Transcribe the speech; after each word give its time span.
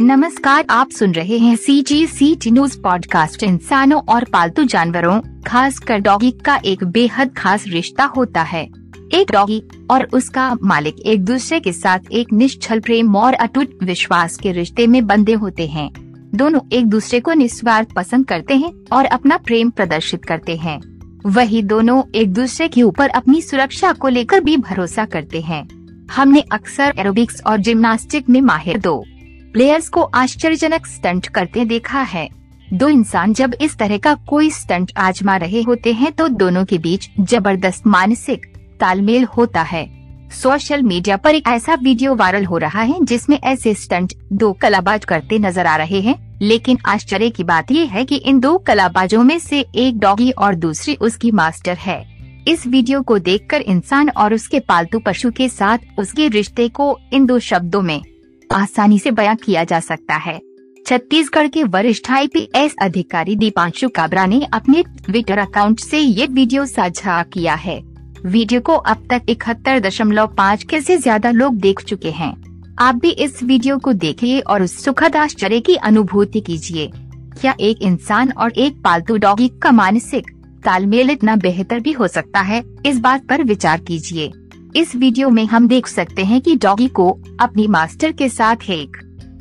नमस्कार, 0.00 0.64
आप 0.70 0.90
सुन 0.90 1.12
रहे 1.12 1.38
हैं 1.38 1.56
C 1.56 1.82
G 1.82 2.06
C 2.06 2.34
T 2.34 2.50
news 2.50 2.80
podcast 2.80 3.42
इंसानों 3.42 4.00
और 4.08 4.24
पालतू 4.24 4.64
जानवरों, 4.64 5.20
खासकर 5.46 5.98
डॉगी 5.98 6.30
का 6.30 6.60
एक 6.64 6.84
बेहद 6.84 7.34
खास 7.36 7.64
रिश्ता 7.68 8.04
होता 8.04 8.42
है। 8.42 8.62
एक 9.14 9.30
डॉगी 9.32 9.62
और 9.90 10.08
उसका 10.12 10.56
मालिक 10.62 11.00
एक 11.00 11.24
दूसरे 11.24 11.60
के 11.60 11.72
साथ 11.72 11.98
एक 12.12 12.32
निश्चल 12.32 12.80
प्रेम 12.80 13.16
और 13.16 13.34
अटूट 13.34 13.82
विश्वास 13.82 14.36
के 14.36 14.52
रिश्ते 14.52 14.86
में 14.86 15.06
बंधे 15.06 15.32
होते 15.32 15.66
हैं। 15.66 15.90
दोनों 16.34 16.60
एक 16.72 16.86
दूसरे 16.86 17.20
को 17.20 17.32
निस्वार्थ 17.32 17.92
पसंद 17.92 18.26
करते 18.26 18.56
हैं 18.56 18.72
और 18.92 19.04
अपना 19.04 19.36
प्रेम 19.36 19.70
प्रदर्शित 19.70 20.24
करते 20.24 20.56
हैं। 20.56 20.80
वही 21.26 21.62
दोनों 21.62 22.02
एक 22.14 22.32
दूसरे 22.32 22.68
के 22.68 22.82
ऊपर 22.82 23.08
अपनी 23.08 23.42
सुरक्षा 23.42 23.92
को 23.92 24.08
लेकर 24.08 24.40
भी 24.40 24.56
भरोसा 24.56 25.04
करते 25.04 25.40
हैं। 25.40 25.66
हमने 26.12 26.40
अक्सर 26.40 26.94
एरोबिक्स 26.98 27.42
और 27.46 27.60
जिम्नास्टिक 27.60 28.28
में 28.28 28.40
माहिर 28.40 28.78
दो। 28.78 29.04
प्लेयर्स 29.52 29.88
को 29.88 30.02
आश्चर्यजनक 30.02 30.86
स्टंट 30.86 31.26
करते 31.26 31.64
देखा 31.64 32.00
है। 32.02 32.28
दो 32.72 32.88
इंसान 32.88 33.32
जब 33.34 33.54
इस 33.60 33.76
तरह 33.78 33.98
का 33.98 34.14
कोई 34.28 34.50
स्टंट 34.50 34.92
आजमा 34.96 35.36
रहे 35.36 35.62
होते 35.62 35.92
हैं 35.92 36.12
तो 36.12 36.26
दोनों 36.28 36.64
के 36.64 36.78
बीच 36.78 37.08
ज़बरदस्त 37.20 37.86
मानसिक 37.86 38.46
तालमेल 38.80 39.24
होता 39.36 39.62
है। 39.62 39.88
सोशल 40.32 40.82
मीडिया 40.82 41.16
पर 41.16 41.34
एक 41.34 41.48
ऐसा 41.48 41.74
वीडियो 41.74 42.14
वायरल 42.14 42.44
हो 42.44 42.58
रहा 42.58 42.82
है 42.82 42.98
जिसमें 43.02 43.38
ऐसे 43.38 43.72
स्टंट 43.74 44.12
दो 44.32 44.52
कलाबाज 44.52 45.04
करते 45.04 45.38
नज़र 45.38 45.66
आ 45.66 45.76
रहे 45.76 46.00
हैं, 46.00 46.14
लेकिन 46.42 46.78
आश्चर्य 46.86 47.30
की 47.30 47.44
बात 47.44 47.72
यह 47.72 47.90
है 47.90 48.04
कि 48.04 48.16
इन 48.16 48.38
दो 48.40 48.56
कलाबाजों 48.58 49.22
में 49.22 49.38
से 49.38 49.64
एक 49.76 49.98
डॉगी 49.98 50.30
और 50.30 50.54
दूसरी 50.56 50.94
उसकी 50.96 51.30
मास्टर 51.32 51.76
है। 51.76 52.04
इस 52.48 52.66
वीडियो 52.66 53.02
को 53.02 53.18
देखकर 53.20 53.60
इंसान 53.62 54.10
और 54.10 54.34
उसके 54.34 54.60
पालतू 54.60 54.98
पशु 54.98 55.30
के 55.30 55.48
साथ 55.48 55.98
उसके 55.98 56.28
रिश्ते 56.28 56.68
को 56.70 56.96
इन 57.12 57.26
दो 57.26 57.38
शब्दों 57.40 57.82
में 57.82 58.00
आसानी 58.50 58.98
से 58.98 59.10
बयां 59.10 59.36
किया 59.36 59.64
जा 59.64 59.80
सकता 59.80 60.14
है। 60.14 60.40
छत्तीसगढ़ 60.86 61.48
के 61.48 61.62
वरिष्ठ 61.64 62.10
आईपीएस 62.10 62.74
अधिकारी 62.82 63.36
दीपांशु 63.36 63.88
काबरा 63.88 64.26
ने 64.26 64.46
अपने 64.52 64.82
ट्विटर 64.82 65.38
अकाउंट 65.38 65.80
से 65.80 65.98
ये 65.98 66.26
वीडियो 66.26 66.64
साझा 66.66 67.22
किया 67.22 67.54
है। 67.54 67.80
वीडियो 68.26 68.60
को 68.60 68.72
अब 68.72 69.06
तक 69.10 69.22
इकहत्तर 69.28 69.78
दशमलव 69.80 70.26
पाँच 70.26 70.62
के 70.62 70.76
ऐसी 70.76 70.96
ज़्यादा 70.96 71.30
लोग 71.30 71.56
देख 71.56 71.80
चुके 71.80 72.10
हैं। 72.10 72.32
आप 72.78 72.94
भी 72.94 73.10
इस 73.10 73.42
वीडियो 73.42 73.78
को 73.78 73.92
देखिए 73.92 74.40
और 74.40 74.62
उस 74.62 74.84
सुखद 74.84 75.16
आश्चर्य 75.16 75.60
की 75.60 75.74
अनुभूति 75.74 76.40
कीजिए। 76.40 76.90
क्या 77.40 77.54
एक 77.60 77.82
इंसान 77.82 78.32
और 78.32 78.52
एक 78.52 78.82
पालतू 78.84 79.16
डॉगी 79.16 79.48
का 79.62 79.70
मानसिक 79.70 80.30
तालमेल 80.64 81.10
इतना 81.10 81.36
बेहतर 81.36 81.80
भी 81.80 81.92
हो 81.92 82.08
सकता 82.08 82.40
है? 82.40 82.62
इस 82.86 82.98
बात 82.98 83.26
पर 83.26 83.42
विचार 83.42 83.80
कीजिए। 83.80 84.30
इस 84.76 84.94
वीडियो 84.96 85.28
में 85.30 85.44
हम 85.46 85.66
देख 85.68 85.86
सकते 85.86 86.24
हैं 86.24 86.40
कि 86.40 86.54
डॉगी 86.56 86.86
को 86.88 87.08
अपनी 87.40 87.66
मास्टर 87.66 88.12
के 88.12 88.28
साथ 88.28 88.68
एक 88.70 88.96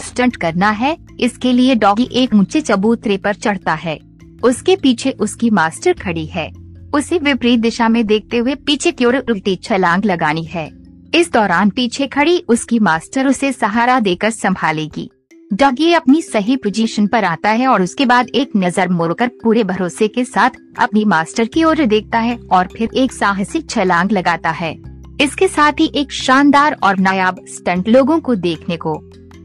स्टंट 0.00 0.36
करना 0.36 0.70
है। 0.70 0.96
इसके 1.20 1.52
लिए 1.52 1.74
डॉगी 1.74 2.08
एक 2.12 2.34
ऊँचे 2.34 2.60
चबूतरे 2.60 3.16
पर 3.16 3.34
चढ़ता 3.34 3.74
है। 3.74 3.98
उसके 4.44 4.76
पीछे 4.76 5.10
उसकी 5.10 5.50
मास्टर 5.50 5.92
खड़ी 5.92 6.26
है। 6.26 6.50
उसे 6.94 7.18
विपरीत 7.18 7.60
दिशा 7.60 7.88
में 7.88 8.04
देखते 8.06 8.38
हुए 8.38 8.54
पीछे 8.56 8.92
की 8.92 9.04
ओर 9.04 9.16
उल्टी 9.16 9.56
छलांग 9.56 10.04
लगानी 10.04 10.44
है। 10.44 10.70
इस 11.14 11.32
दौरान 11.32 11.70
पीछे 11.70 12.06
खड़ी 12.06 12.38
उसकी 12.48 12.78
मास्टर 12.78 13.26
उसे 13.26 13.52
सहारा 13.52 13.98
देकर 14.00 14.30
संभालेगी। 14.30 15.10
डॉगी 15.50 15.92
अपनी 15.92 16.22
सही 16.22 16.56
पोजीशन 16.56 17.06
पर 17.06 17.24
आता 17.24 17.50
है 17.50 17.66
और 17.66 17.82
उसके 17.82 18.06
बाद 18.06 18.28
एक 18.28 18.50
नज़र 18.56 18.88
मोड़कर 18.88 19.28
पूरे 19.42 19.64
भरोसे 19.64 20.08
के 20.08 20.24
साथ 20.24 20.50
अपनी 20.78 21.04
मास्टर 21.04 21.44
की 21.44 21.64
ओर 21.64 21.84
देखता 21.86 22.18
है 22.18 22.38
और 22.52 22.68
फिर 22.68 22.90
एक 22.94 23.12
साहसिक 23.12 23.70
छलांग 23.70 24.12
लगाता 24.12 24.50
है। 24.50 24.91
इसके 25.20 25.48
साथ 25.48 25.72
ही 25.72 25.92
एक 25.94 26.12
शानदार 26.12 26.76
और 26.82 26.98
नायाब 26.98 27.44
स्टंट 27.48 27.88
लोगों 27.88 28.20
को 28.20 28.34
देखने 28.34 28.76
को 28.76 29.00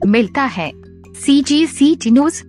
मिलता 0.08 0.44
है। 0.44 0.72
सी 1.26 1.42
जी 1.42 1.68
सी 1.68 1.96
टी 1.96 2.12
न्यूज़ 2.12 2.44